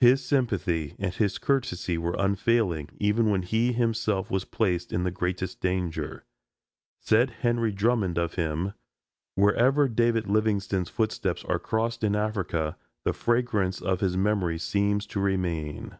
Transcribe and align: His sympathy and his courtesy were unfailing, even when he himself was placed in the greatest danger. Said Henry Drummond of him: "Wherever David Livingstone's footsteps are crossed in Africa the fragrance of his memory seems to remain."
His 0.00 0.26
sympathy 0.26 0.96
and 0.98 1.14
his 1.14 1.38
courtesy 1.38 1.96
were 1.96 2.16
unfailing, 2.18 2.90
even 2.98 3.30
when 3.30 3.42
he 3.42 3.72
himself 3.72 4.28
was 4.28 4.44
placed 4.44 4.92
in 4.92 5.04
the 5.04 5.12
greatest 5.12 5.60
danger. 5.60 6.24
Said 6.98 7.30
Henry 7.30 7.70
Drummond 7.70 8.18
of 8.18 8.34
him: 8.34 8.72
"Wherever 9.36 9.86
David 9.86 10.26
Livingstone's 10.26 10.90
footsteps 10.90 11.44
are 11.44 11.60
crossed 11.60 12.02
in 12.02 12.16
Africa 12.16 12.76
the 13.04 13.12
fragrance 13.12 13.80
of 13.80 14.00
his 14.00 14.16
memory 14.16 14.58
seems 14.58 15.06
to 15.06 15.20
remain." 15.20 15.98